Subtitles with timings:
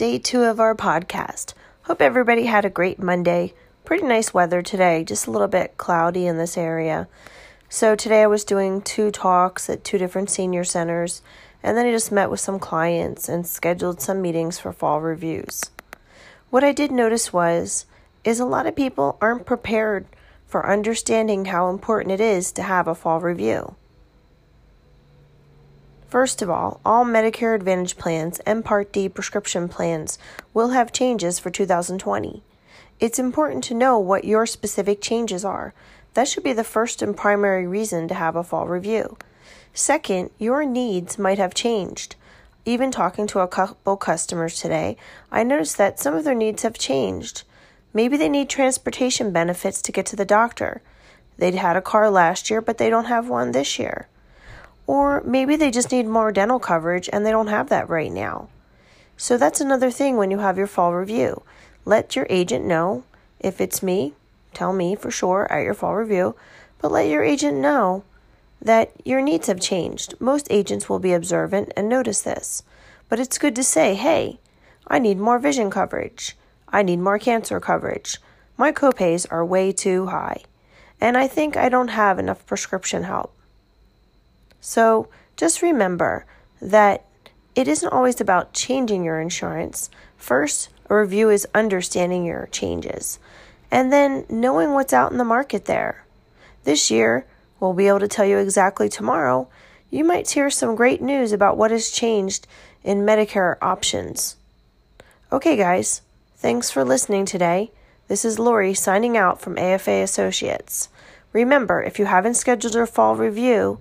[0.00, 1.52] day two of our podcast.
[1.82, 3.52] Hope everybody had a great Monday.
[3.84, 7.06] Pretty nice weather today, just a little bit cloudy in this area.
[7.68, 11.20] So, today I was doing two talks at two different senior centers,
[11.62, 15.70] and then I just met with some clients and scheduled some meetings for fall reviews.
[16.48, 17.84] What I did notice was
[18.24, 20.06] is a lot of people aren't prepared
[20.46, 23.74] for understanding how important it is to have a fall review.
[26.10, 30.18] First of all, all Medicare Advantage plans and Part D prescription plans
[30.52, 32.42] will have changes for 2020.
[32.98, 35.72] It's important to know what your specific changes are.
[36.14, 39.18] That should be the first and primary reason to have a fall review.
[39.72, 42.16] Second, your needs might have changed.
[42.64, 44.96] Even talking to a couple customers today,
[45.30, 47.44] I noticed that some of their needs have changed.
[47.94, 50.82] Maybe they need transportation benefits to get to the doctor.
[51.38, 54.08] They'd had a car last year, but they don't have one this year.
[54.90, 58.48] Or maybe they just need more dental coverage and they don't have that right now.
[59.16, 61.44] So that's another thing when you have your fall review.
[61.84, 63.04] Let your agent know.
[63.38, 64.14] If it's me,
[64.52, 66.34] tell me for sure at your fall review,
[66.80, 68.02] but let your agent know
[68.60, 70.14] that your needs have changed.
[70.20, 72.64] Most agents will be observant and notice this.
[73.08, 74.40] But it's good to say, hey,
[74.88, 76.36] I need more vision coverage.
[76.68, 78.18] I need more cancer coverage.
[78.56, 80.42] My copays are way too high.
[81.00, 83.32] And I think I don't have enough prescription help.
[84.60, 86.26] So just remember
[86.60, 87.04] that
[87.54, 89.90] it isn't always about changing your insurance.
[90.16, 93.18] First, a review is understanding your changes
[93.70, 96.04] and then knowing what's out in the market there.
[96.64, 97.26] This year,
[97.58, 99.48] we'll be able to tell you exactly tomorrow.
[99.90, 102.46] You might hear some great news about what has changed
[102.82, 104.36] in Medicare options.
[105.32, 106.02] Okay, guys,
[106.36, 107.70] thanks for listening today.
[108.08, 110.88] This is Lori signing out from AFA Associates.
[111.32, 113.78] Remember, if you haven't scheduled your fall review,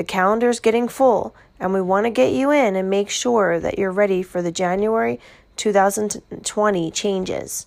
[0.00, 3.78] the calendar's getting full, and we want to get you in and make sure that
[3.78, 5.20] you're ready for the January
[5.56, 7.66] 2020 changes.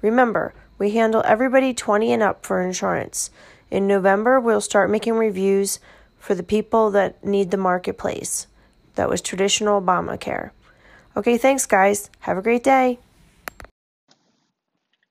[0.00, 3.32] Remember, we handle everybody 20 and up for insurance.
[3.68, 5.80] In November, we'll start making reviews
[6.20, 8.46] for the people that need the marketplace.
[8.94, 10.52] That was traditional Obamacare.
[11.16, 12.10] Okay, thanks, guys.
[12.20, 13.00] Have a great day.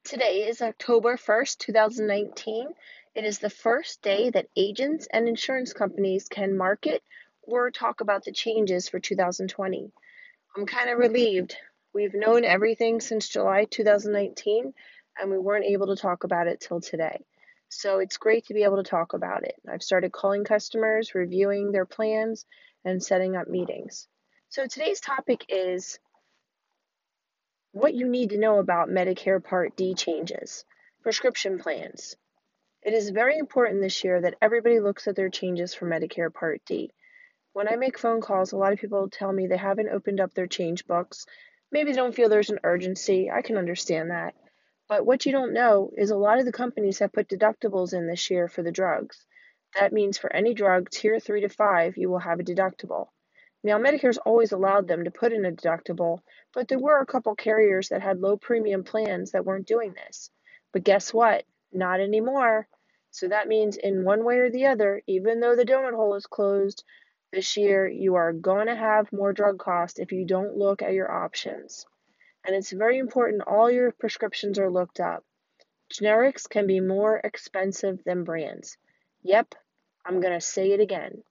[0.05, 2.67] Today is October 1st, 2019.
[3.15, 7.01] It is the first day that agents and insurance companies can market
[7.43, 9.89] or talk about the changes for 2020.
[10.57, 11.55] I'm kind of relieved.
[11.93, 14.73] We've known everything since July 2019
[15.17, 17.23] and we weren't able to talk about it till today.
[17.69, 19.55] So it's great to be able to talk about it.
[19.65, 22.45] I've started calling customers, reviewing their plans,
[22.83, 24.09] and setting up meetings.
[24.49, 25.99] So today's topic is
[27.71, 30.65] what you need to know about Medicare Part D changes,
[31.01, 32.17] prescription plans.
[32.85, 36.61] It is very important this year that everybody looks at their changes for Medicare Part
[36.67, 36.91] D.
[37.53, 40.35] When I make phone calls, a lot of people tell me they haven't opened up
[40.35, 41.25] their change books.
[41.71, 43.31] Maybe they don't feel there's an urgency.
[43.31, 44.35] I can understand that.
[44.87, 48.05] But what you don't know is a lot of the companies have put deductibles in
[48.05, 49.25] this year for the drugs.
[49.79, 53.07] That means for any drug, tier 3 to 5, you will have a deductible.
[53.63, 56.19] Now, Medicare's always allowed them to put in a deductible,
[56.53, 60.29] but there were a couple carriers that had low premium plans that weren't doing this.
[60.71, 61.45] But guess what?
[61.73, 62.67] Not anymore.
[63.15, 66.25] So that means, in one way or the other, even though the donut hole is
[66.25, 66.83] closed
[67.31, 70.91] this year, you are going to have more drug costs if you don't look at
[70.91, 71.85] your options.
[72.45, 75.23] And it's very important all your prescriptions are looked up.
[75.93, 78.77] Generics can be more expensive than brands.
[79.23, 79.55] Yep,
[80.05, 81.23] I'm going to say it again.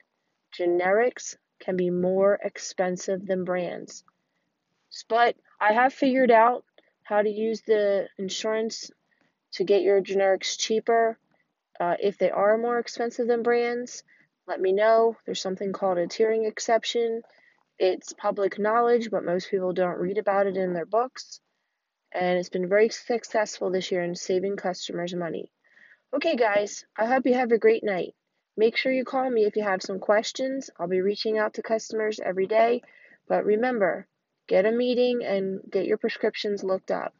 [0.58, 4.04] Generics can be more expensive than brands.
[5.06, 6.64] But I have figured out
[7.02, 8.90] how to use the insurance
[9.52, 11.18] to get your generics cheaper
[11.80, 14.02] uh, if they are more expensive than brands,
[14.46, 15.16] let me know.
[15.24, 17.22] There's something called a tiering exception.
[17.78, 21.40] It's public knowledge, but most people don't read about it in their books.
[22.12, 25.50] And it's been very successful this year in saving customers money.
[26.14, 28.14] Okay, guys, I hope you have a great night.
[28.56, 30.70] Make sure you call me if you have some questions.
[30.78, 32.82] I'll be reaching out to customers every day.
[33.26, 34.06] But remember,
[34.46, 37.14] get a meeting and get your prescriptions looked up.